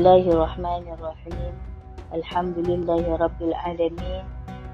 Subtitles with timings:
[0.00, 1.54] الله الرحمن الرحيم.
[2.16, 4.24] الحمد لله رب العالمين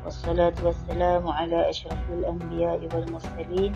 [0.07, 3.75] والصلاة والسلام على أشرف الأنبياء والمرسلين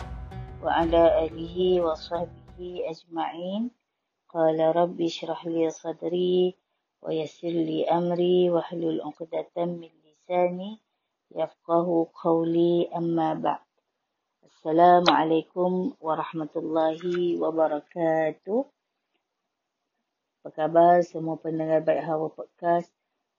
[0.62, 3.70] وعلى آله وصحبه أجمعين.
[4.30, 6.54] قال رب اشرح لي صدري
[7.02, 10.78] ويسر لي أمري واحلل عقدة من لساني
[11.34, 12.94] يفقه قولي.
[12.94, 13.66] أما بعد
[14.46, 17.02] السلام عليكم ورحمة الله
[17.42, 18.58] وبركاته.
[20.40, 22.88] Apa khabar semua pendengar baik Hawa Podcast?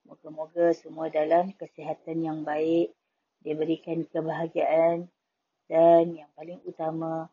[0.06, 2.94] Moga-moga semua dalam kesihatan yang baik,
[3.42, 5.10] diberikan kebahagiaan
[5.66, 7.26] dan yang paling utama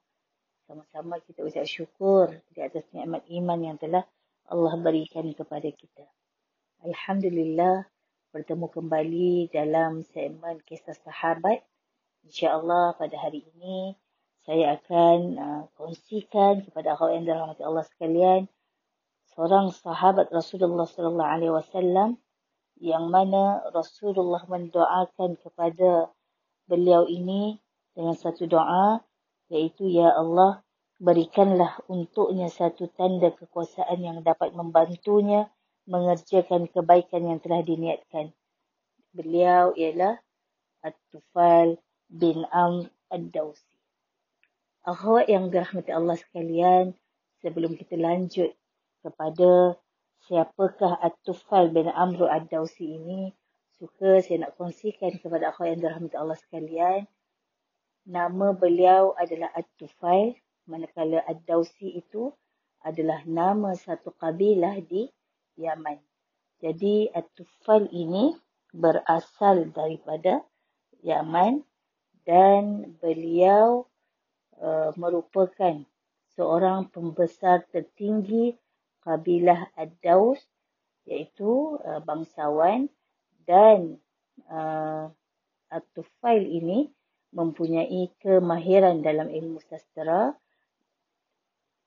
[0.65, 4.09] sama-sama kita ucap syukur di atas nikmat iman yang telah
[4.49, 6.09] Allah berikan kepada kita.
[6.89, 7.85] Alhamdulillah
[8.33, 11.61] bertemu kembali dalam segmen kisah sahabat.
[12.25, 14.01] InsyaAllah pada hari ini
[14.49, 18.49] saya akan uh, kongsikan kepada awak yang dirahmati Allah sekalian
[19.35, 22.19] seorang sahabat Rasulullah sallallahu alaihi wasallam
[22.79, 26.11] yang mana Rasulullah mendoakan kepada
[26.71, 27.59] beliau ini
[27.97, 29.03] dengan satu doa
[29.51, 30.63] iaitu ya Allah
[30.99, 35.51] berikanlah untuknya satu tanda kekuasaan yang dapat membantunya
[35.89, 38.35] mengerjakan kebaikan yang telah diniatkan.
[39.17, 40.21] Beliau ialah
[40.85, 41.81] At-Tufal
[42.13, 43.65] bin Amr Ad-Dawsi.
[44.85, 46.93] Akhwat yang dirahmati Allah sekalian,
[47.41, 48.53] sebelum kita lanjut
[49.03, 49.79] kepada
[50.27, 53.33] siapakah At-Tufal bin Amr Ad-Dawsi ini.
[53.79, 57.07] Suka saya nak kongsikan kepada akhwat yang dirahmati Allah sekalian
[58.09, 60.33] nama beliau adalah At-Tufal
[60.65, 62.33] manakala Ad-Dawsi itu
[62.81, 65.05] adalah nama satu kabilah di
[65.61, 66.01] Yaman.
[66.65, 68.33] Jadi At-Tufal ini
[68.73, 70.41] berasal daripada
[71.05, 71.61] Yaman
[72.25, 73.85] dan beliau
[74.57, 75.85] uh, merupakan
[76.33, 78.57] seorang pembesar tertinggi
[79.09, 80.37] kabilah Ad-Daus
[81.09, 82.93] iaitu uh, bangsawan
[83.49, 83.97] dan
[84.53, 85.09] uh,
[85.73, 86.93] At-Tufail ini
[87.33, 90.37] mempunyai kemahiran dalam ilmu sastera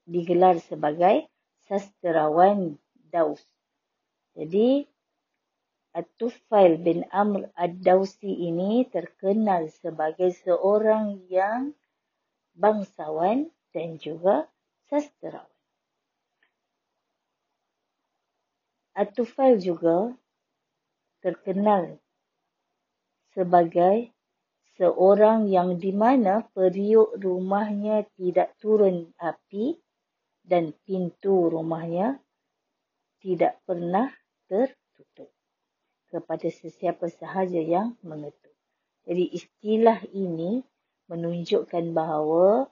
[0.09, 1.29] digelar sebagai
[1.69, 2.81] sastrawan
[3.13, 3.45] Daus.
[4.33, 4.81] Jadi
[5.93, 11.77] At-Tufail bin Amr Ad-Dausi ini terkenal sebagai seorang yang
[12.57, 14.47] bangsawan dan juga
[14.87, 15.50] sastrawan.
[18.91, 20.11] Atufal juga
[21.23, 21.95] terkenal
[23.31, 24.11] sebagai
[24.75, 29.79] seorang yang di mana periuk rumahnya tidak turun api
[30.43, 32.19] dan pintu rumahnya
[33.23, 34.11] tidak pernah
[34.51, 35.31] tertutup
[36.11, 38.51] kepada sesiapa sahaja yang mengetuk.
[39.07, 40.67] Jadi istilah ini
[41.07, 42.67] menunjukkan bahawa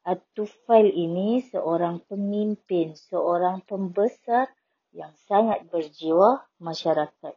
[0.00, 4.48] Atufail ini seorang pemimpin, seorang pembesar
[4.90, 7.34] yang sangat berjiwa masyarakat.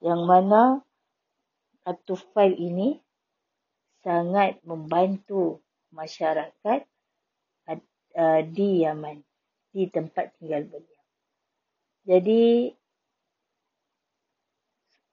[0.00, 0.62] Yang mana
[1.80, 3.00] Atufail ini
[4.04, 6.80] sangat membantu masyarakat
[8.16, 9.20] uh, di Yaman,
[9.72, 11.02] di tempat tinggal beliau.
[12.04, 12.72] Jadi,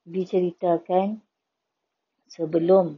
[0.07, 1.19] diceritakan
[2.31, 2.95] sebelum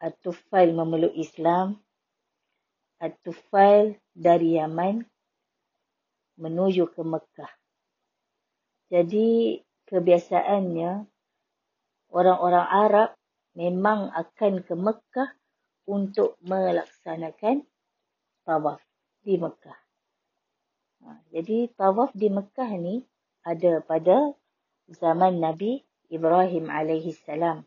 [0.00, 1.80] Atufail memeluk Islam,
[3.00, 5.04] Atufail dari Yaman
[6.40, 7.52] menuju ke Mekah.
[8.86, 9.58] Jadi
[9.90, 10.90] kebiasaannya
[12.14, 13.10] orang-orang Arab
[13.58, 15.30] memang akan ke Mekah
[15.86, 17.62] untuk melaksanakan
[18.46, 18.82] tawaf
[19.22, 19.78] di Mekah.
[21.02, 23.02] Ha, jadi tawaf di Mekah ni
[23.46, 24.34] ada pada
[24.90, 27.66] zaman Nabi Ibrahim alaihi salam.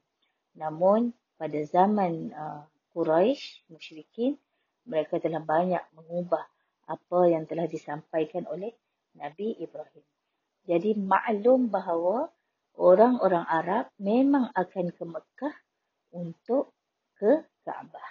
[0.55, 4.35] Namun pada zaman uh, Quraisy musyrikin
[4.87, 6.43] mereka telah banyak mengubah
[6.89, 8.73] apa yang telah disampaikan oleh
[9.15, 10.03] Nabi Ibrahim.
[10.69, 12.29] Jadi maklum bahawa
[12.77, 15.55] orang-orang Arab memang akan ke Mekah
[16.13, 16.77] untuk
[17.17, 18.09] ke Kaabah.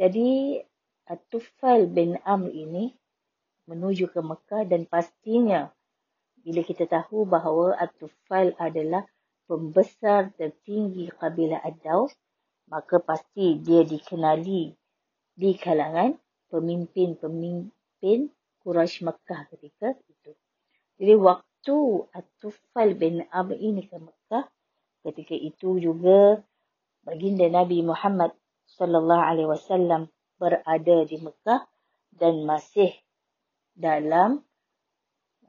[0.00, 0.58] Jadi
[1.28, 2.96] Tufail bin Amr ini
[3.68, 5.68] menuju ke Mekah dan pastinya
[6.40, 9.04] bila kita tahu bahawa Tufail adalah
[9.44, 12.16] pembesar tertinggi kabilah Ad-Daus,
[12.72, 14.72] maka pasti dia dikenali
[15.36, 16.16] di kalangan
[16.48, 18.18] pemimpin-pemimpin
[18.64, 20.32] Quraisy Mekah ketika itu.
[21.02, 21.78] Jadi waktu
[22.14, 24.46] At-Tufal bin Amr ini ke Mekah,
[25.02, 26.38] ketika itu juga
[27.02, 28.30] baginda Nabi Muhammad
[28.78, 30.06] sallallahu alaihi wasallam
[30.38, 31.66] berada di Mekah
[32.14, 32.94] dan masih
[33.74, 34.46] dalam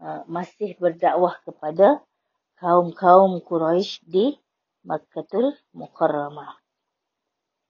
[0.01, 2.01] uh, masih berdakwah kepada
[2.57, 4.33] kaum-kaum Quraisy di
[4.81, 6.57] Makkahul Mukarramah.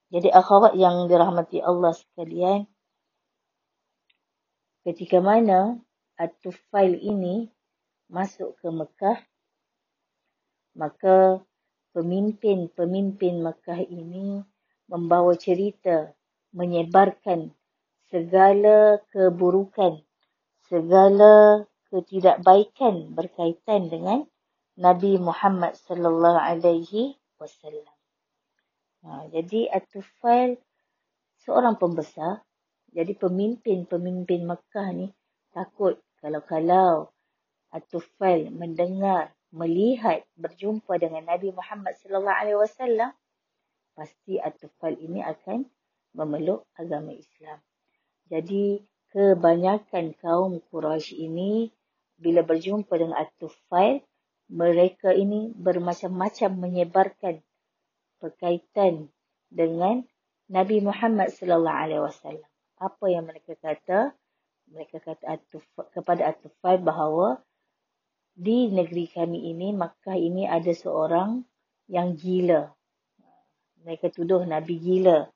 [0.08, 2.64] Jadi akhwat yang dirahmati Allah sekalian,
[4.88, 5.84] ketika mana
[6.16, 7.52] At-Tufail ini
[8.14, 9.18] masuk ke Mekah,
[10.78, 11.42] maka
[11.98, 14.46] pemimpin-pemimpin Mekah ini
[14.86, 16.14] membawa cerita
[16.54, 17.50] menyebarkan
[18.14, 20.06] segala keburukan,
[20.70, 24.30] segala ketidakbaikan berkaitan dengan
[24.78, 27.94] Nabi Muhammad sallallahu alaihi wasallam.
[29.06, 30.58] Ha, jadi At-Tufail
[31.46, 32.42] seorang pembesar,
[32.90, 35.14] jadi pemimpin-pemimpin Mekah ni
[35.54, 37.13] takut kalau-kalau
[37.74, 43.10] At-Tufail mendengar, melihat, berjumpa dengan Nabi Muhammad sallallahu alaihi wasallam,
[43.98, 45.66] pasti At-Tufail ini akan
[46.14, 47.58] memeluk agama Islam.
[48.30, 51.74] Jadi kebanyakan kaum Quraisy ini
[52.22, 54.06] bila berjumpa dengan At-Tufail,
[54.54, 57.42] mereka ini bermacam-macam menyebarkan
[58.22, 59.10] berkaitan
[59.50, 60.06] dengan
[60.48, 62.50] Nabi Muhammad sallallahu alaihi wasallam.
[62.78, 64.14] Apa yang mereka kata?
[64.70, 65.42] Mereka kata
[65.92, 67.42] kepada At-Tufail bahawa
[68.34, 71.46] di negeri kami ini, Makkah ini ada seorang
[71.86, 72.74] yang gila.
[73.86, 75.30] Mereka tuduh Nabi gila.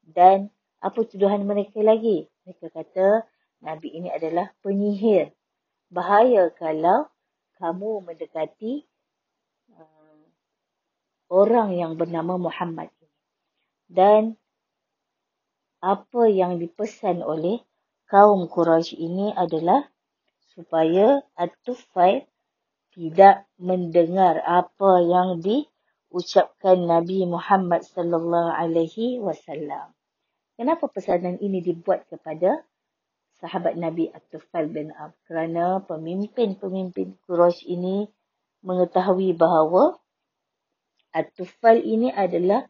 [0.00, 0.48] Dan
[0.80, 2.24] apa tuduhan mereka lagi?
[2.48, 3.28] Mereka kata
[3.60, 5.34] Nabi ini adalah penyihir.
[5.92, 7.08] Bahaya kalau
[7.58, 8.86] kamu mendekati
[9.74, 10.22] uh,
[11.32, 12.92] orang yang bernama Muhammad
[13.88, 14.36] Dan
[15.80, 17.64] apa yang dipesan oleh
[18.04, 19.88] kaum Quraisy ini adalah
[20.52, 22.27] supaya At-Tufail
[22.98, 29.94] tidak mendengar apa yang diucapkan Nabi Muhammad sallallahu alaihi wasallam.
[30.58, 32.66] Kenapa pesanan ini dibuat kepada
[33.38, 35.14] sahabat Nabi At-Tufail bin Ab?
[35.30, 38.10] Kerana pemimpin-pemimpin Quraisy ini
[38.66, 39.94] mengetahui bahawa
[41.14, 42.66] At-Tufail ini adalah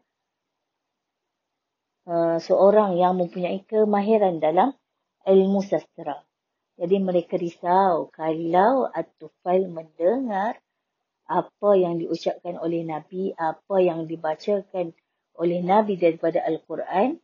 [2.05, 4.77] uh, seorang yang mempunyai kemahiran dalam
[5.25, 6.28] ilmu sastra.
[6.79, 10.55] Jadi mereka risau kalau At-Tufail mendengar
[11.27, 14.95] apa yang diucapkan oleh Nabi, apa yang dibacakan
[15.35, 17.19] oleh Nabi daripada Al-Quran,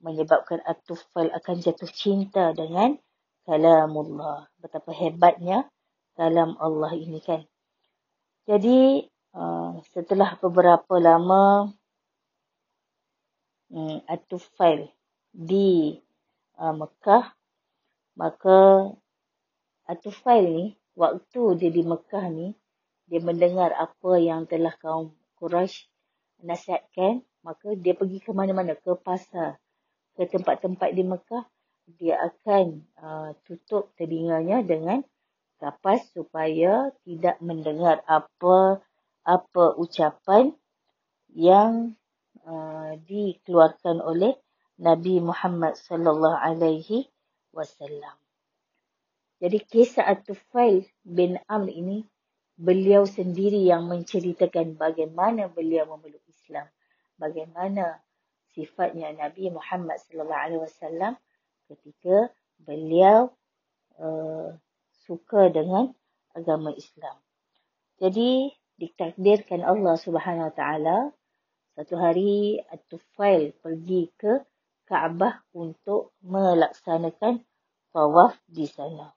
[0.00, 2.96] menyebabkan At-Tufail akan jatuh cinta dengan
[3.44, 4.48] kalamullah.
[4.56, 5.68] Betapa hebatnya
[6.16, 7.44] kalam Allah ini kan.
[8.48, 9.04] Jadi
[9.36, 11.68] uh, setelah beberapa lama
[13.68, 14.88] um, At-Tufail
[15.36, 16.00] di
[16.56, 17.36] uh, Mekah,
[18.16, 18.90] maka
[19.86, 20.66] At-Tufail ni
[20.98, 22.56] waktu dia di Mekah ni
[23.06, 25.86] dia mendengar apa yang telah kaum Quraisy
[26.42, 29.62] nasihatkan maka dia pergi ke mana-mana ke pasar
[30.16, 31.44] ke tempat-tempat di Mekah,
[31.86, 35.04] dia akan uh, tutup telinganya dengan
[35.60, 38.82] kapas supaya tidak mendengar apa
[39.22, 40.56] apa ucapan
[41.30, 41.94] yang
[42.42, 44.34] uh, dikeluarkan oleh
[44.80, 47.06] Nabi Muhammad sallallahu alaihi
[47.56, 48.16] wasallam.
[49.40, 51.98] Jadi kisah At-Tufail bin Amr ini
[52.56, 56.68] beliau sendiri yang menceritakan bagaimana beliau memeluk Islam.
[57.20, 58.00] Bagaimana
[58.56, 61.12] sifatnya Nabi Muhammad sallallahu alaihi wasallam
[61.68, 63.28] ketika beliau
[64.00, 64.56] uh,
[65.04, 65.92] suka dengan
[66.32, 67.16] agama Islam.
[68.00, 70.98] Jadi ditakdirkan Allah Subhanahu wa taala
[71.76, 74.40] satu hari At-Tufail pergi ke
[74.86, 77.42] Kaabah untuk melaksanakan
[77.90, 79.10] tawaf di sana.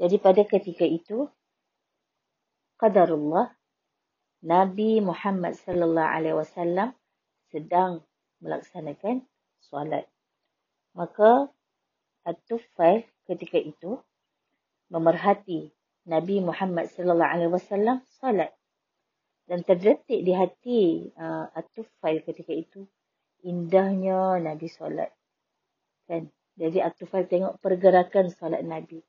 [0.00, 1.28] Jadi pada ketika itu
[2.80, 3.52] qadarullah
[4.40, 6.96] Nabi Muhammad sallallahu alaihi wasallam
[7.52, 8.00] sedang
[8.40, 9.28] melaksanakan
[9.60, 10.08] solat.
[10.96, 11.52] Maka
[12.24, 14.00] At-Tufail ketika itu
[14.88, 15.68] memerhati
[16.08, 18.56] Nabi Muhammad sallallahu alaihi wasallam solat
[19.44, 20.80] dan terdetik di hati
[21.20, 22.88] uh, At-Tufail ketika itu
[23.44, 25.10] indahnya Nabi solat.
[26.08, 26.28] Kan?
[26.60, 29.00] Jadi At-Tufail tengok pergerakan solat Nabi.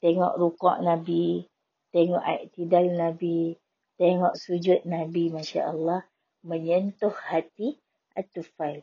[0.00, 1.44] Tengok rukuk Nabi,
[1.92, 3.58] tengok i'tidal Nabi,
[4.00, 6.06] tengok sujud Nabi masya-Allah
[6.46, 7.76] menyentuh hati
[8.16, 8.80] At-Tufail.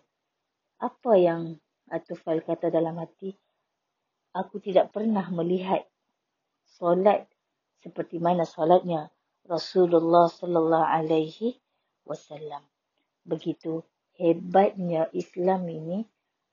[0.77, 1.57] Apa yang
[1.89, 3.33] At-Tufail kata dalam hati?
[4.37, 5.81] Aku tidak pernah melihat
[6.77, 7.25] solat
[7.81, 9.09] seperti mana solatnya
[9.47, 11.57] Rasulullah sallallahu alaihi
[12.05, 12.61] wasallam.
[13.23, 13.81] Begitu
[14.17, 16.03] hebatnya Islam ini,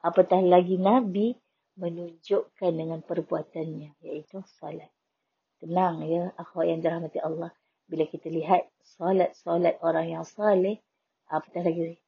[0.05, 1.35] apatah lagi Nabi
[1.75, 4.93] menunjukkan dengan perbuatannya iaitu solat.
[5.59, 7.51] Tenang ya akhwat yang dirahmati Allah
[7.89, 10.79] bila kita lihat solat-solat orang yang saleh
[11.29, 11.99] apatah lagi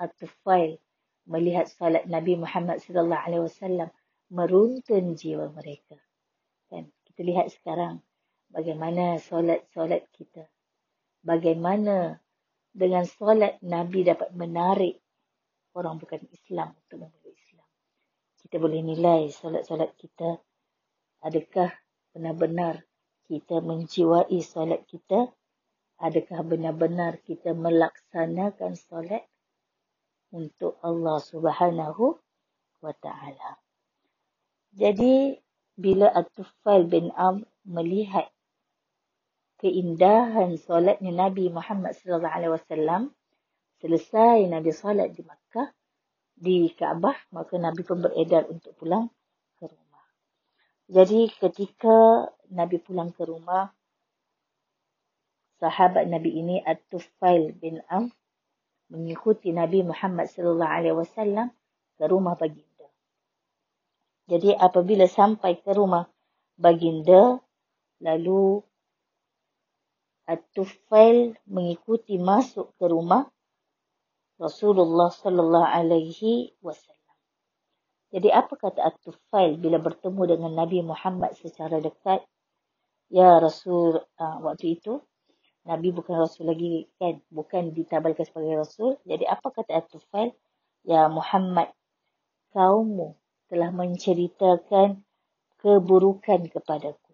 [0.00, 0.80] At-Tufail
[1.28, 3.88] melihat salat Nabi Muhammad sallallahu alaihi wasallam
[4.32, 6.00] meruntun jiwa mereka.
[6.72, 6.90] Kan?
[7.06, 8.02] Kita lihat sekarang
[8.50, 10.48] bagaimana solat-solat kita.
[11.22, 12.18] Bagaimana
[12.72, 15.01] dengan solat Nabi dapat menarik
[15.76, 17.68] orang bukan Islam untuk memeluk Islam.
[18.42, 20.40] Kita boleh nilai solat-solat kita
[21.22, 21.70] adakah
[22.12, 22.82] benar-benar
[23.30, 25.30] kita menjiwai solat kita?
[26.02, 29.22] Adakah benar-benar kita melaksanakan solat
[30.34, 32.18] untuk Allah Subhanahu
[32.82, 33.62] wa taala?
[34.74, 35.38] Jadi
[35.78, 38.26] bila At-Tufail bin Am melihat
[39.62, 43.02] keindahan solatnya Nabi Muhammad sallallahu alaihi wasallam
[43.82, 45.68] selesai Nabi solat di Makkah
[46.38, 49.10] di Kaabah maka Nabi pun beredar untuk pulang
[49.58, 50.06] ke rumah.
[50.86, 53.74] Jadi ketika Nabi pulang ke rumah
[55.58, 58.10] sahabat Nabi ini At-Tufail bin Am
[58.86, 61.50] mengikuti Nabi Muhammad sallallahu alaihi wasallam
[61.98, 62.86] ke rumah baginda.
[64.30, 66.06] Jadi apabila sampai ke rumah
[66.54, 67.42] baginda
[67.98, 68.62] lalu
[70.22, 73.31] At-Tufail mengikuti masuk ke rumah
[74.40, 77.16] Rasulullah sallallahu alaihi wasallam.
[78.12, 82.24] Jadi apa kata At-Tufail bila bertemu dengan Nabi Muhammad secara dekat?
[83.12, 85.00] Ya Rasul uh, waktu itu
[85.68, 89.00] Nabi bukan Rasul lagi kan, bukan ditabalkan sebagai Rasul.
[89.08, 90.32] Jadi apa kata At-Tufail?
[90.82, 91.70] Ya Muhammad,
[92.52, 93.16] kaummu
[93.48, 95.00] telah menceritakan
[95.62, 97.12] keburukan kepadaku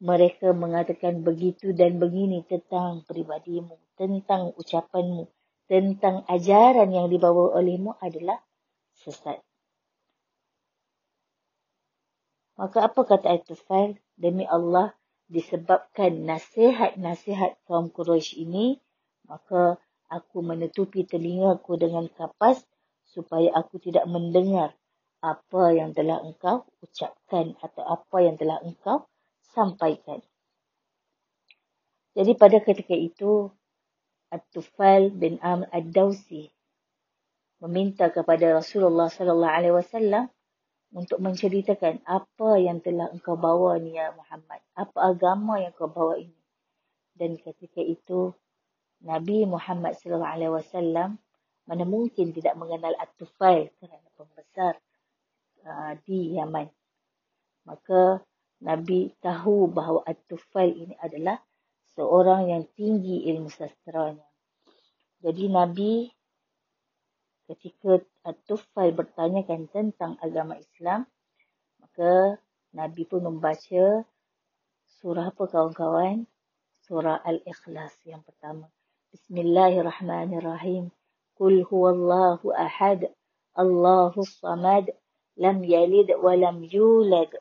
[0.00, 5.28] mereka mengatakan begitu dan begini tentang pribadimu, tentang ucapanmu,
[5.70, 8.42] tentang ajaran yang dibawa olehmu adalah
[8.98, 9.38] sesat.
[12.58, 13.94] Maka apa kata Al-Tufail?
[14.18, 14.92] Demi Allah,
[15.30, 18.82] disebabkan nasihat-nasihat kaum Quraisy ini,
[19.30, 19.78] maka
[20.10, 22.66] aku menutupi telingaku dengan kapas
[23.06, 24.74] supaya aku tidak mendengar
[25.22, 29.06] apa yang telah engkau ucapkan atau apa yang telah engkau
[29.54, 30.18] sampaikan.
[32.18, 33.54] Jadi pada ketika itu
[34.30, 36.50] At-Tufail bin Amr Ad-Dawsi
[37.60, 40.30] meminta kepada Rasulullah sallallahu alaihi wasallam
[40.90, 46.18] untuk menceritakan apa yang telah engkau bawa ni ya Muhammad, apa agama yang kau bawa
[46.18, 46.42] ini.
[47.14, 48.34] Dan ketika itu
[49.04, 51.20] Nabi Muhammad sallallahu alaihi wasallam
[51.68, 54.74] mana mungkin tidak mengenal At-Tufail kerana pembesar
[55.62, 56.66] uh, di Yaman.
[57.68, 58.18] Maka
[58.64, 61.38] Nabi tahu bahawa At-Tufail ini adalah
[61.94, 64.26] seorang yang tinggi ilmu sastranya.
[65.20, 66.08] Jadi Nabi
[67.50, 71.04] ketika At-Tufail bertanyakan tentang agama Islam,
[71.82, 72.38] maka
[72.70, 74.06] Nabi pun membaca
[75.02, 76.30] surah apa kawan-kawan?
[76.86, 78.70] Surah Al-Ikhlas yang pertama.
[79.10, 80.94] Bismillahirrahmanirrahim.
[81.34, 83.10] Qul huwallahu ahad.
[83.58, 84.94] Allahu samad.
[85.34, 87.32] Lam yalid wa lam yulad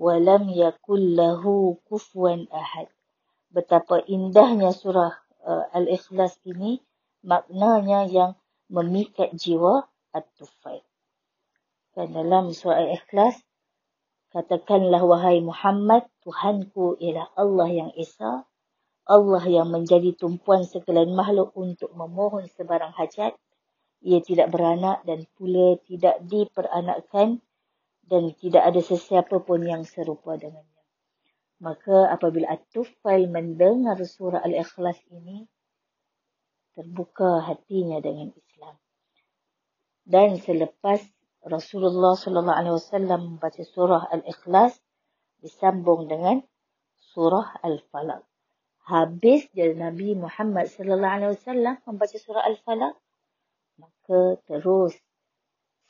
[0.00, 2.88] walam yakul lahu kufuwan ahad.
[3.50, 5.10] Betapa indahnya surah
[5.42, 6.78] uh, Al-Ikhlas ini
[7.26, 8.32] maknanya yang
[8.70, 10.86] memikat jiwa At-Tufail.
[11.94, 13.42] Dan dalam surah Al-Ikhlas
[14.30, 18.46] katakanlah wahai Muhammad Tuhanku ialah Allah yang Esa
[19.10, 23.34] Allah yang menjadi tumpuan sekalian makhluk untuk memohon sebarang hajat
[24.00, 27.42] ia tidak beranak dan pula tidak diperanakkan
[28.08, 30.79] dan tidak ada sesiapa pun yang serupa dengannya.
[31.60, 35.44] Maka apabila At-Tufail mendengar surah Al-Ikhlas ini,
[36.72, 38.80] terbuka hatinya dengan Islam.
[40.08, 41.04] Dan selepas
[41.44, 44.80] Rasulullah sallallahu alaihi wasallam membaca surah Al-Ikhlas
[45.44, 46.40] disambung dengan
[47.12, 48.24] surah Al-Falaq.
[48.88, 52.94] Habis jadi Nabi Muhammad sallallahu alaihi wasallam membaca surah Al-Falaq,
[53.76, 54.96] maka terus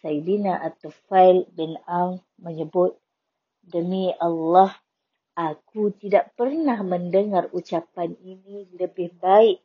[0.03, 2.97] Sayyidina At-Tufail bin Ang menyebut,
[3.61, 4.73] Demi Allah,
[5.35, 9.63] aku tidak pernah mendengar ucapan ini lebih baik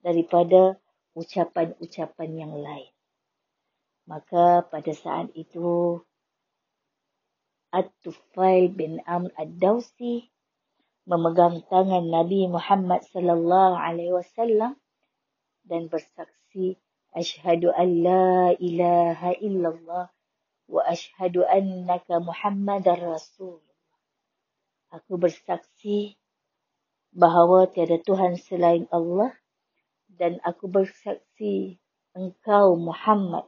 [0.00, 0.78] daripada
[1.14, 2.92] ucapan-ucapan yang lain.
[4.08, 6.02] Maka pada saat itu,
[7.70, 10.26] At-Tufail bin Amr Ad-Dawsi
[11.06, 14.74] memegang tangan Nabi Muhammad sallallahu alaihi wasallam
[15.62, 16.78] dan bersaksi
[17.10, 20.14] Ashhadu an la ilaha illallah
[20.70, 23.58] wa ashhadu annaka Muhammadar Rasul.
[24.90, 26.18] Aku bersaksi
[27.14, 29.30] bahawa tiada Tuhan selain Allah
[30.10, 31.78] dan aku bersaksi
[32.14, 33.46] engkau Muhammad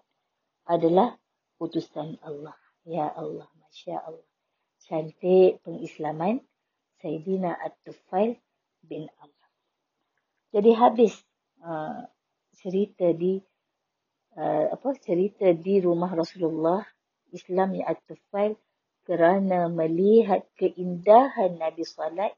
[0.66, 1.18] adalah
[1.58, 2.54] utusan Allah.
[2.86, 4.26] Ya Allah, Masya Allah.
[4.82, 6.42] Cantik pengislaman
[7.02, 8.38] Sayyidina At-Tufail
[8.82, 9.48] bin Allah.
[10.54, 11.14] Jadi habis
[11.62, 12.06] uh,
[12.58, 13.38] cerita di
[14.38, 16.82] uh, apa cerita di rumah Rasulullah
[17.30, 18.58] Islam yang At-Tufail
[19.02, 22.34] kerana melihat keindahan Nabi salat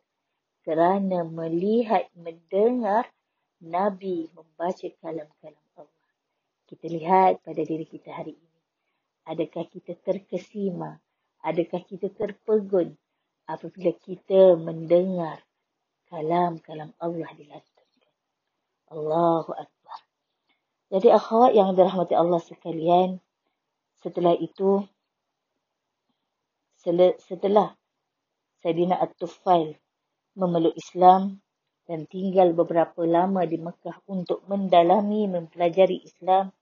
[0.65, 3.09] kerana melihat mendengar
[3.61, 6.11] Nabi membaca kalam-kalam Allah.
[6.65, 8.61] Kita lihat pada diri kita hari ini.
[9.29, 10.97] Adakah kita terkesima?
[11.45, 12.97] Adakah kita terpegun?
[13.45, 15.41] apabila kita mendengar
[16.09, 18.13] kalam-kalam Allah dilantunkan.
[18.93, 20.01] Allahu Akbar.
[20.93, 23.19] Jadi akhwat yang dirahmati Allah sekalian,
[24.01, 24.85] setelah itu,
[27.25, 27.73] setelah
[28.61, 29.77] Sayyidina At-Tufail
[30.37, 31.41] memeluk Islam
[31.89, 36.53] dan tinggal beberapa lama di Mekah untuk mendalami mempelajari Islam,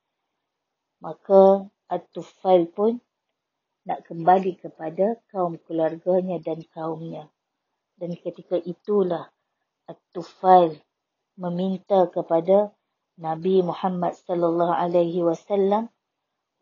[1.03, 3.03] maka At-Tufail pun
[3.83, 7.27] nak kembali kepada kaum keluarganya dan kaumnya.
[7.99, 9.31] Dan ketika itulah
[9.91, 10.79] At-Tufail
[11.35, 12.71] meminta kepada
[13.19, 15.91] Nabi Muhammad sallallahu alaihi wasallam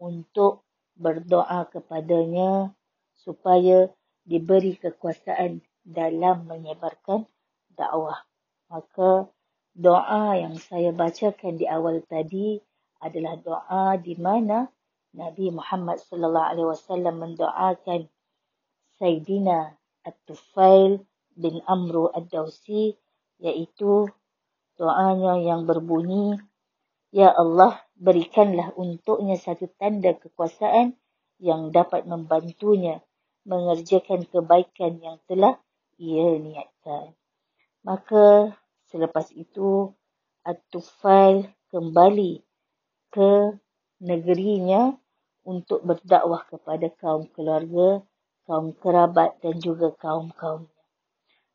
[0.00, 0.64] untuk
[0.96, 2.72] berdoa kepadanya
[3.20, 3.88] supaya
[4.24, 7.28] diberi kekuasaan dalam menyebarkan
[7.74, 8.24] dakwah.
[8.70, 9.28] Maka
[9.74, 12.60] doa yang saya bacakan di awal tadi
[13.00, 14.68] adalah doa di mana
[15.10, 18.06] Nabi Muhammad sallallahu alaihi wasallam mendoakan
[19.00, 19.74] Sayyidina
[20.06, 21.02] At-Tufail
[21.34, 22.94] bin Amru Ad-Dawsi
[23.40, 24.06] iaitu
[24.76, 26.38] doanya yang berbunyi
[27.10, 30.94] Ya Allah berikanlah untuknya satu tanda kekuasaan
[31.42, 33.02] yang dapat membantunya
[33.44, 35.56] mengerjakan kebaikan yang telah
[35.96, 37.16] ia niatkan.
[37.84, 38.56] Maka
[38.88, 39.92] selepas itu
[40.44, 42.40] At-Tufail kembali
[43.12, 43.56] ke
[44.00, 44.96] negerinya
[45.44, 48.04] untuk berdakwah kepada kaum keluarga,
[48.48, 50.84] kaum kerabat dan juga kaum-kaumnya.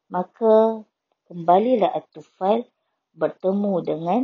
[0.10, 0.86] Maka
[1.28, 2.66] kembalilah At-Tufail
[3.18, 4.22] bertemu dengan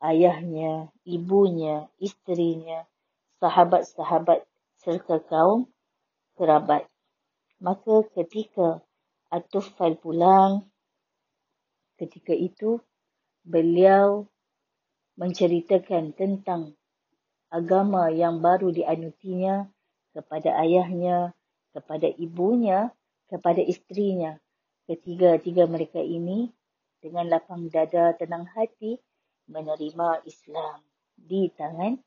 [0.00, 2.88] ayahnya, ibunya, isterinya,
[3.40, 4.44] sahabat-sahabat
[4.80, 5.68] serta kaum
[6.34, 6.89] kerabat.
[7.60, 8.80] Maka ketika
[9.30, 10.66] Atufail pulang,
[12.00, 12.80] ketika itu
[13.46, 14.26] beliau
[15.20, 16.74] menceritakan tentang
[17.52, 19.68] agama yang baru dianutinya
[20.16, 21.36] kepada ayahnya,
[21.76, 22.90] kepada ibunya,
[23.28, 24.40] kepada istrinya.
[24.88, 26.50] Ketiga-tiga mereka ini
[26.98, 28.98] dengan lapang dada tenang hati
[29.46, 30.82] menerima Islam
[31.14, 32.00] di tangan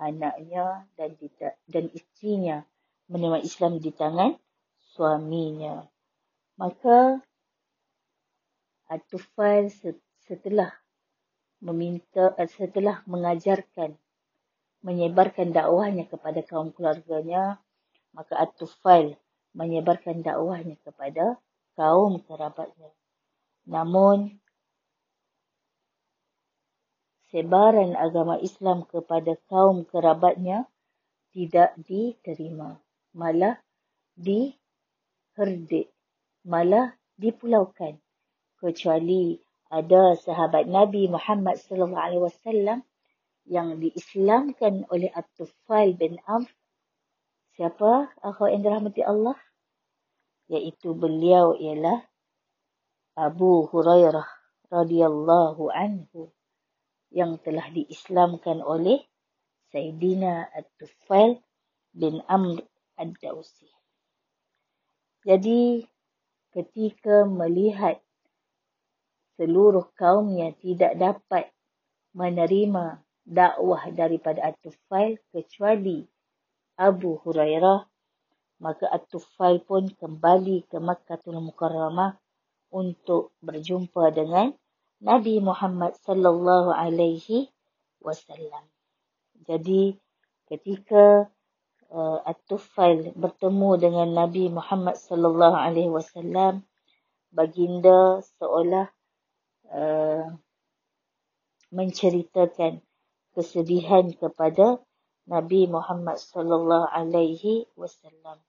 [0.00, 1.28] anaknya dan di
[1.68, 2.64] dan istrinya
[3.12, 4.32] menerima Islam di tangan
[4.92, 5.88] suaminya.
[6.60, 7.20] Maka
[8.92, 9.72] Atufal
[10.28, 10.68] setelah
[11.64, 13.96] meminta setelah mengajarkan
[14.84, 17.56] menyebarkan dakwahnya kepada kaum keluarganya
[18.12, 19.16] maka Atufal
[19.56, 21.40] menyebarkan dakwahnya kepada
[21.76, 22.92] kaum kerabatnya.
[23.64, 24.36] Namun
[27.32, 30.68] sebaran agama Islam kepada kaum kerabatnya
[31.32, 32.76] tidak diterima.
[33.16, 33.56] Malah
[35.32, 35.88] diherdik.
[36.44, 37.96] Malah dipulaukan.
[38.60, 39.40] Kecuali
[39.72, 42.78] ada sahabat Nabi Muhammad sallallahu alaihi wasallam
[43.48, 46.50] yang diislamkan oleh At-Tufail bin Amr.
[47.56, 49.36] Siapa akhwat yang dirahmati Allah?
[50.52, 52.04] Iaitu beliau ialah
[53.16, 54.28] Abu Hurairah
[54.72, 56.32] radhiyallahu anhu
[57.12, 59.00] yang telah diislamkan oleh
[59.72, 61.40] Sayyidina At-Tufail
[61.92, 62.62] bin Amr
[62.96, 63.81] Ad-Dawsi.
[65.22, 65.86] Jadi
[66.50, 68.02] ketika melihat
[69.38, 71.44] seluruh kaumnya tidak dapat
[72.12, 76.04] menerima dakwah daripada At-Tufail kecuali
[76.74, 77.86] Abu Hurairah,
[78.58, 82.18] maka At-Tufail pun kembali ke Makkahul Mukarramah
[82.74, 84.50] untuk berjumpa dengan
[85.02, 87.50] Nabi Muhammad sallallahu alaihi
[88.02, 88.66] wasallam.
[89.42, 89.98] Jadi
[90.46, 91.26] ketika
[91.92, 96.64] uh, At-Tufail bertemu dengan Nabi Muhammad sallallahu alaihi wasallam,
[97.28, 98.88] baginda seolah
[99.68, 100.26] uh,
[101.72, 102.80] menceritakan
[103.36, 104.80] kesedihan kepada
[105.28, 108.40] Nabi Muhammad sallallahu alaihi wasallam.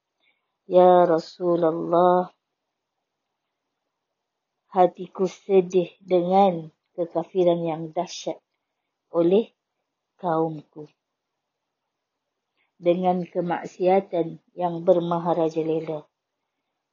[0.64, 2.32] Ya Rasulullah,
[4.72, 8.40] hatiku sedih dengan kekafiran yang dahsyat
[9.14, 9.54] oleh
[10.18, 10.90] kaumku.
[12.84, 16.04] Dengan kemaksiatan yang bermaharajalela.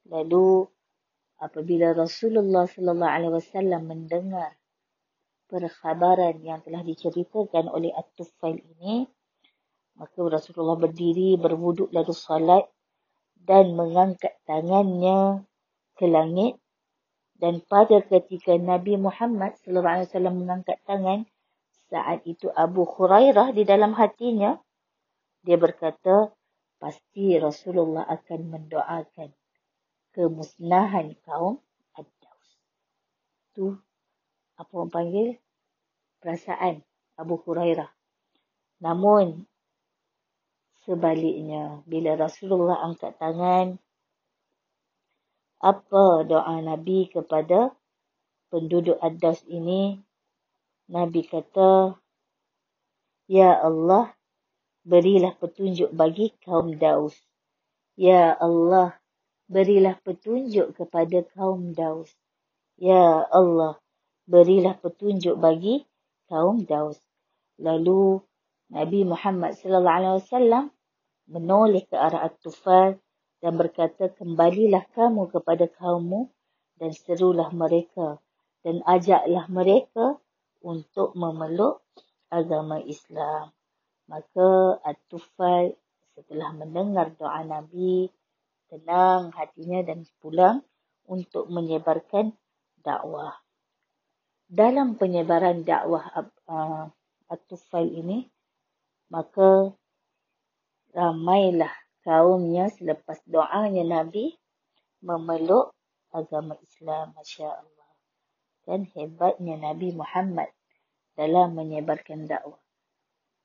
[0.07, 0.71] Lalu
[1.35, 4.55] apabila Rasulullah sallallahu alaihi wasallam mendengar
[5.51, 9.03] perkhabaran yang telah diceritakan oleh At-Tufail ini,
[9.99, 12.63] maka Rasulullah berdiri berwuduk lalu salat
[13.35, 15.43] dan mengangkat tangannya
[15.99, 16.55] ke langit
[17.41, 21.25] dan pada ketika Nabi Muhammad sallallahu alaihi wasallam mengangkat tangan
[21.89, 24.61] saat itu Abu Hurairah di dalam hatinya
[25.41, 26.29] dia berkata
[26.77, 29.29] pasti Rasulullah akan mendoakan
[30.13, 31.61] kemusnahan kaum
[31.97, 32.49] Ad-Daus.
[33.53, 33.73] Tu
[34.57, 35.27] apa orang panggil
[36.21, 36.85] perasaan
[37.17, 37.89] Abu Hurairah.
[38.81, 39.45] Namun
[40.85, 43.77] sebaliknya bila Rasulullah angkat tangan
[45.61, 47.69] Apa doa Nabi kepada
[48.49, 49.93] penduduk Ad-Daus ini?
[50.89, 52.01] Nabi kata,
[53.29, 54.09] Ya Allah,
[54.81, 57.13] berilah petunjuk bagi kaum Daus.
[57.93, 58.97] Ya Allah,
[59.45, 62.09] berilah petunjuk kepada kaum Daus.
[62.81, 63.77] Ya Allah,
[64.25, 65.85] berilah petunjuk bagi
[66.25, 66.97] kaum Daus.
[67.61, 68.25] Lalu
[68.73, 70.65] Nabi Muhammad sallallahu alaihi wasallam
[71.29, 72.97] menoleh ke arah At-Tufal
[73.43, 76.31] dan berkata, "Kembalilah kamu kepada kaummu
[76.81, 78.17] dan serulah mereka
[78.65, 80.17] dan ajaklah mereka
[80.65, 81.85] untuk memeluk
[82.33, 83.53] agama Islam."
[84.11, 85.71] Maka At-Tufal
[86.11, 88.11] setelah mendengar doa Nabi,
[88.67, 90.59] tenang hatinya dan pulang
[91.07, 92.35] untuk menyebarkan
[92.83, 93.39] dakwah.
[94.51, 96.03] Dalam penyebaran dakwah
[96.51, 96.91] uh,
[97.31, 98.27] At-Tufal ini,
[99.07, 99.71] maka
[100.91, 101.71] ramailah
[102.03, 104.35] kaumnya selepas doanya Nabi
[104.99, 105.71] memeluk
[106.11, 107.15] agama Islam.
[107.15, 107.91] Masya Allah.
[108.67, 110.51] Dan hebatnya Nabi Muhammad
[111.15, 112.59] dalam menyebarkan dakwah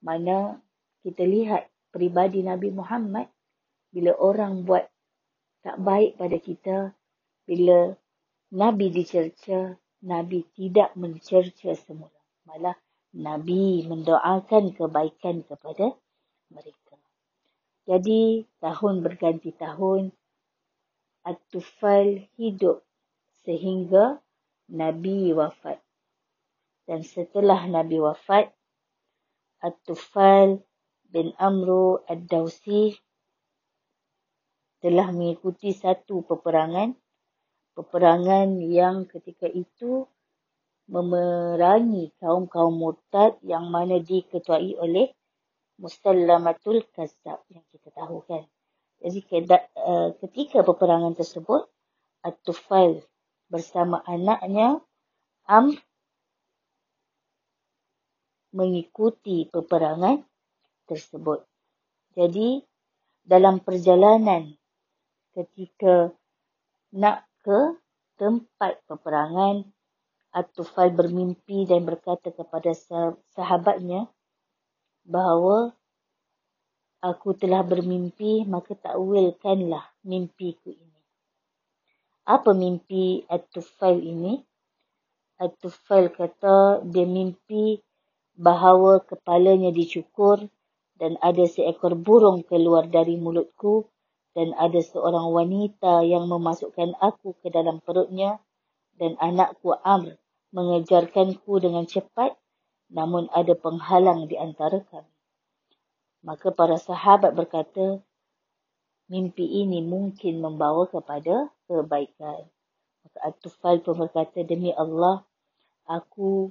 [0.07, 0.63] mana
[1.03, 3.27] kita lihat peribadi Nabi Muhammad
[3.91, 4.87] bila orang buat
[5.67, 6.77] tak baik pada kita
[7.43, 7.91] bila
[8.55, 9.75] Nabi dicerca
[10.07, 12.15] Nabi tidak mencerca semula.
[12.47, 12.79] Malah
[13.19, 15.91] Nabi mendoakan kebaikan kepada
[16.55, 16.95] mereka.
[17.87, 20.15] Jadi tahun berganti tahun
[21.27, 22.87] At-Tufal hidup
[23.43, 24.23] sehingga
[24.71, 25.83] Nabi wafat.
[26.87, 28.55] Dan setelah Nabi wafat
[29.67, 30.63] At-Tufal
[31.11, 32.95] bin Amru Ad-Dawsi
[34.79, 36.95] telah mengikuti satu peperangan
[37.75, 40.07] peperangan yang ketika itu
[40.87, 45.11] memerangi kaum-kaum murtad yang mana diketuai oleh
[45.77, 48.49] Mustallamatul Kazzab yang kita tahu kan.
[49.03, 51.69] Jadi eh, ketika peperangan tersebut
[52.25, 53.05] At-Tufail
[53.53, 54.81] bersama anaknya
[55.45, 55.77] Amr
[58.57, 60.25] mengikuti peperangan
[60.89, 61.45] tersebut.
[62.17, 62.65] Jadi
[63.21, 64.57] dalam perjalanan
[65.37, 66.09] ketika
[66.97, 67.77] nak ke
[68.17, 69.69] tempat peperangan
[70.33, 72.73] At-Tufal bermimpi dan berkata kepada
[73.33, 74.09] sahabatnya
[75.05, 75.73] bahawa
[77.01, 81.01] aku telah bermimpi maka takwilkanlah mimpiku ini.
[82.29, 84.41] Apa mimpi At-Tufal ini?
[85.37, 87.81] At-Tufal kata dia mimpi
[88.37, 90.49] bahawa kepalanya dicukur
[90.97, 93.89] dan ada seekor burung keluar dari mulutku
[94.37, 98.41] dan ada seorang wanita yang memasukkan aku ke dalam perutnya
[99.01, 100.21] dan anakku Amr
[100.53, 102.37] mengejarkanku dengan cepat
[102.93, 105.11] namun ada penghalang di antara kami.
[106.23, 108.03] Maka para sahabat berkata,
[109.07, 112.47] mimpi ini mungkin membawa kepada kebaikan.
[113.07, 115.23] Maka At-Tufal pun berkata, demi Allah,
[115.87, 116.51] aku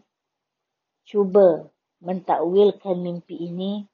[1.03, 1.67] cuba
[2.05, 3.89] mentakwilkan mimpi ini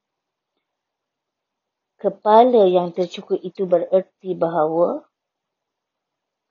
[1.96, 5.00] kepala yang tercukur itu bererti bahawa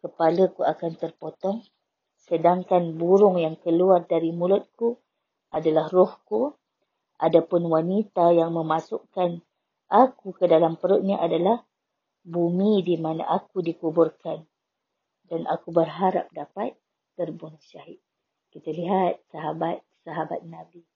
[0.01, 1.61] kepalaku akan terpotong
[2.25, 4.97] sedangkan burung yang keluar dari mulutku
[5.51, 6.55] adalah rohku.
[7.21, 9.45] Adapun wanita yang memasukkan
[9.85, 11.61] aku ke dalam perutnya adalah
[12.25, 14.41] bumi di mana aku dikuburkan.
[15.29, 16.73] Dan aku berharap dapat
[17.13, 18.01] terbunuh syahid.
[18.49, 20.90] Kita lihat sahabat-sahabat Nabi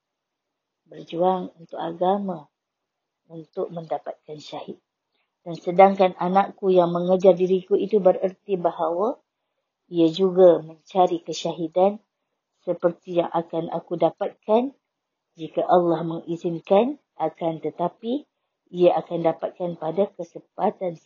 [0.86, 2.50] berjuang untuk agama
[3.30, 4.78] untuk mendapatkan syahid.
[5.46, 9.18] Dan sedangkan anakku yang mengejar diriku itu bererti bahawa
[9.86, 12.02] ia juga mencari kesyahidan
[12.66, 14.74] seperti yang akan aku dapatkan
[15.38, 18.26] jika Allah mengizinkan akan tetapi
[18.74, 20.98] ia akan dapatkan pada kesempatan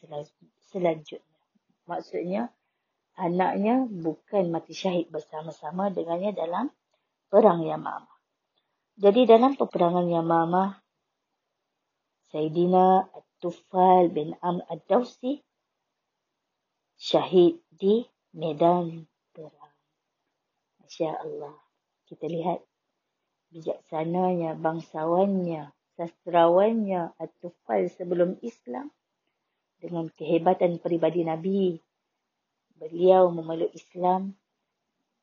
[0.71, 1.39] selanjutnya.
[1.83, 2.47] Maksudnya
[3.19, 6.71] anaknya bukan mati syahid bersama-sama dengannya dalam
[7.27, 8.08] perang Yamamah.
[8.99, 10.75] Jadi dalam peperangan Yamamah,
[12.35, 15.39] Sayyidina At-Tufal bin Am Ad-Dawsi
[16.99, 18.03] syahid di
[18.35, 19.71] medan perang.
[20.83, 21.55] Masya Allah.
[22.11, 22.59] Kita lihat
[23.55, 28.91] bijaksananya, bangsawannya, sastrawannya At-Tufal sebelum Islam
[29.79, 31.79] dengan kehebatan peribadi Nabi.
[32.75, 34.35] Beliau memeluk Islam,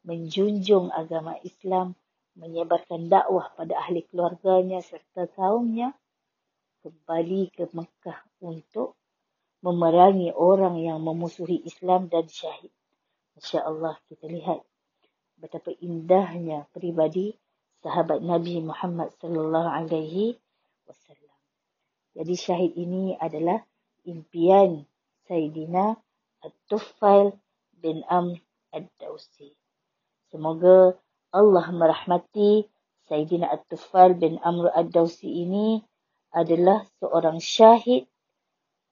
[0.00, 1.92] menjunjung agama Islam,
[2.36, 5.96] menyebarkan dakwah pada ahli keluarganya serta kaumnya
[6.84, 8.94] kembali ke Mekah untuk
[9.64, 12.70] memerangi orang yang memusuhi Islam dan syahid.
[13.34, 14.62] Masya Allah kita lihat
[15.36, 17.36] betapa indahnya pribadi
[17.84, 20.36] sahabat Nabi Muhammad sallallahu alaihi
[20.86, 21.38] wasallam.
[22.16, 23.60] Jadi syahid ini adalah
[24.08, 24.88] impian
[25.28, 25.98] Sayyidina
[26.44, 27.34] At-Tufail
[27.76, 28.40] bin Amr
[28.72, 29.52] Ad-Dawsi.
[30.30, 30.96] Semoga
[31.36, 32.64] Allah merahmati
[33.12, 35.84] Sayyidina At-Tufal bin Amr Ad-Dawsi ini
[36.32, 38.08] adalah seorang syahid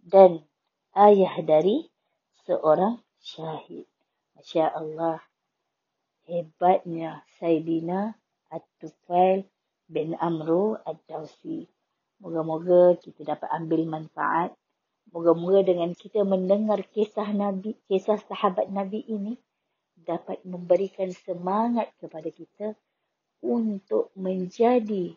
[0.05, 0.45] dan
[0.93, 1.89] ayah dari
[2.45, 3.89] seorang syahid.
[4.37, 5.25] Masya Allah.
[6.29, 8.13] Hebatnya Sayyidina
[8.53, 9.49] At-Tufail
[9.89, 11.65] bin Amru Ad-Dawsi.
[12.21, 14.53] Moga-moga kita dapat ambil manfaat.
[15.17, 19.41] Moga-moga dengan kita mendengar kisah Nabi, kisah sahabat Nabi ini
[20.05, 22.77] dapat memberikan semangat kepada kita
[23.45, 25.17] untuk menjadi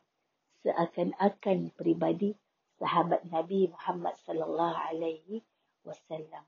[0.63, 2.35] seakan-akan pribadi
[2.75, 5.43] sahabat Nabi Muhammad sallallahu alaihi
[5.87, 6.43] wasallam.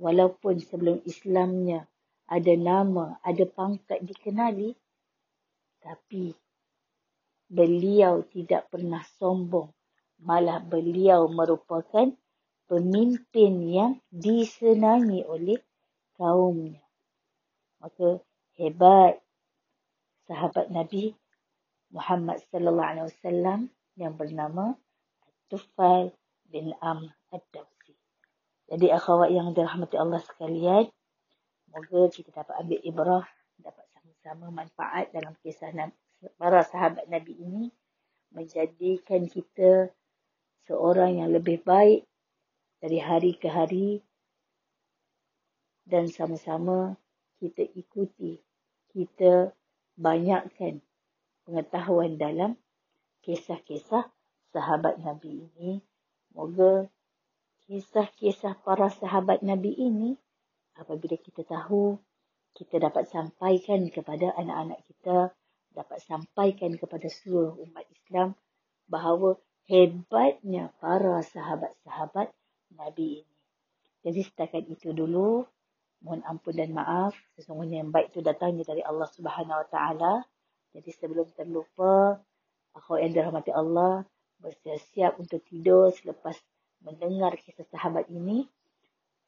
[0.00, 1.86] Walaupun sebelum Islamnya
[2.26, 4.74] ada nama, ada pangkat dikenali,
[5.78, 6.32] tapi
[7.46, 9.68] beliau tidak pernah sombong.
[10.22, 12.08] Malah beliau merupakan
[12.70, 15.58] pemimpin yang disenangi oleh
[16.14, 16.80] kaumnya.
[17.82, 18.22] Maka
[18.54, 19.18] hebat
[20.30, 21.18] sahabat Nabi
[21.90, 23.60] Muhammad sallallahu alaihi wasallam
[23.98, 24.78] yang bernama
[25.50, 26.14] Tufail
[26.48, 27.92] bin Am Ad-Dawsi.
[28.72, 30.88] Jadi akhwat yang dirahmati Allah sekalian,
[31.68, 33.26] moga kita dapat ambil ibrah,
[33.60, 35.74] dapat sama-sama manfaat dalam kisah
[36.38, 37.64] para sahabat Nabi ini
[38.32, 39.92] menjadikan kita
[40.64, 42.06] seorang yang lebih baik
[42.80, 44.00] dari hari ke hari
[45.84, 46.96] dan sama-sama
[47.42, 48.38] kita ikuti,
[48.94, 49.50] kita
[49.98, 50.78] banyakkan
[51.42, 52.54] pengetahuan dalam
[53.26, 54.06] kisah-kisah
[54.54, 55.82] sahabat Nabi ini.
[56.38, 56.86] Moga
[57.66, 60.14] kisah-kisah para sahabat Nabi ini
[60.78, 61.98] apabila kita tahu,
[62.54, 65.34] kita dapat sampaikan kepada anak-anak kita,
[65.74, 68.38] dapat sampaikan kepada seluruh umat Islam
[68.86, 69.34] bahawa
[69.66, 72.30] hebatnya para sahabat-sahabat
[72.78, 73.36] Nabi ini.
[74.02, 75.46] Jadi setakat itu dulu
[76.02, 77.14] mohon ampun dan maaf.
[77.38, 80.14] Sesungguhnya yang baik itu datangnya dari Allah Subhanahu Wa Taala.
[80.74, 82.18] Jadi sebelum terlupa
[82.74, 84.02] aku yang dirahmati Allah
[84.42, 86.34] bersiap-siap untuk tidur selepas
[86.82, 88.50] mendengar kisah sahabat ini.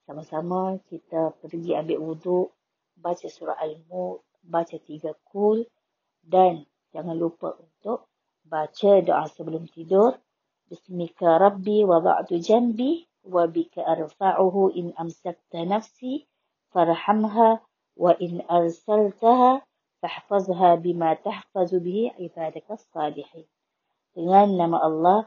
[0.04, 2.52] Sama-sama kita pergi ambil wuduk
[2.98, 5.64] baca surah al-mulk baca tiga kul
[6.20, 8.10] dan jangan lupa untuk
[8.44, 10.20] baca doa sebelum tidur.
[10.68, 16.24] Bismika Rabbi wa ba'du jambi wa bika arfa'uhu in amsakta nafsi
[17.94, 19.62] wa in arsaltaha
[20.02, 23.46] fahfazha bima tahfazu bihi ibadaka salihin.
[24.14, 25.20] Dengan nama Allah,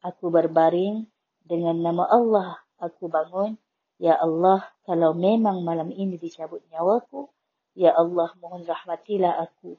[0.00, 1.04] aku berbaring.
[1.44, 3.60] Dengan nama Allah, aku bangun.
[4.00, 7.28] Ya Allah, kalau memang malam ini dicabut nyawaku,
[7.74, 9.74] Ya Allah, mohon rahmatilah aku.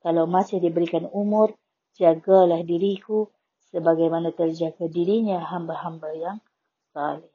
[0.00, 1.58] Kalau masih diberikan umur,
[1.98, 3.26] jagalah diriku
[3.74, 6.38] sebagaimana terjaga dirinya hamba-hamba yang
[6.94, 7.26] salih.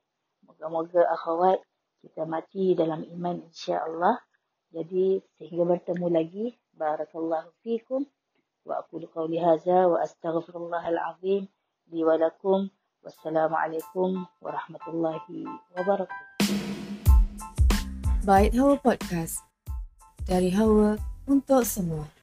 [0.47, 1.60] Moga-moga akhwat
[2.06, 4.22] kita mati dalam iman insya-Allah.
[4.70, 6.46] Jadi sehingga bertemu lagi
[6.78, 8.06] barakallahu fikum
[8.62, 11.50] wa aqulu qawli hadza wa astaghfirullahal azim
[11.89, 12.70] li wa lakum
[13.02, 16.46] wassalamualaikum warahmatullahi wabarakatuh.
[18.26, 19.41] Bait Hawa Podcast
[20.26, 22.14] dari Hawa untuk semua.